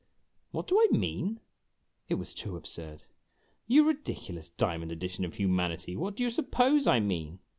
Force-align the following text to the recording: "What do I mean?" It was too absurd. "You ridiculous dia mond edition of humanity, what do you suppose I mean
"What 0.49 0.65
do 0.65 0.79
I 0.79 0.87
mean?" 0.97 1.41
It 2.09 2.15
was 2.15 2.33
too 2.33 2.55
absurd. 2.57 3.03
"You 3.67 3.83
ridiculous 3.87 4.49
dia 4.49 4.79
mond 4.79 4.91
edition 4.91 5.25
of 5.25 5.35
humanity, 5.35 5.95
what 5.95 6.15
do 6.15 6.23
you 6.23 6.31
suppose 6.31 6.87
I 6.87 6.99
mean 6.99 7.37